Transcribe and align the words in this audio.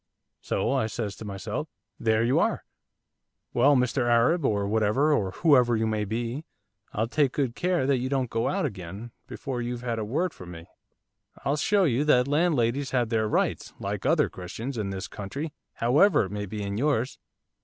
'"So," 0.41 0.71
I 0.71 0.87
says 0.87 1.15
to 1.17 1.25
myself, 1.25 1.67
"there 1.99 2.23
you 2.23 2.39
are. 2.39 2.63
Well, 3.53 3.75
Mr 3.75 4.09
Arab, 4.09 4.43
or 4.43 4.67
whatever, 4.67 5.13
or 5.13 5.29
whoever, 5.29 5.75
you 5.77 5.85
may 5.85 6.05
be, 6.05 6.43
I'll 6.91 7.05
take 7.07 7.33
good 7.33 7.53
care 7.55 7.85
that 7.85 7.99
you 7.99 8.09
don't 8.09 8.27
go 8.31 8.47
out 8.49 8.65
again 8.65 9.11
before 9.27 9.61
you've 9.61 9.83
had 9.83 9.99
a 9.99 10.03
word 10.03 10.33
from 10.33 10.49
me. 10.49 10.65
I'll 11.45 11.55
show 11.55 11.83
you 11.83 12.03
that 12.05 12.27
landladies 12.27 12.89
have 12.89 13.09
their 13.09 13.27
rights, 13.27 13.73
like 13.79 14.03
other 14.03 14.27
Christians, 14.27 14.75
in 14.75 14.89
this 14.89 15.07
country, 15.07 15.53
however 15.73 16.25
it 16.25 16.31
may 16.31 16.47
be 16.47 16.63
in 16.63 16.77
yours." 16.79 17.19